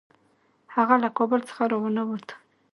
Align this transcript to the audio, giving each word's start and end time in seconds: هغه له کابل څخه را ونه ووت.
هغه 0.75 0.95
له 1.03 1.09
کابل 1.17 1.41
څخه 1.49 1.63
را 1.71 1.77
ونه 1.81 2.01
ووت. 2.05 2.29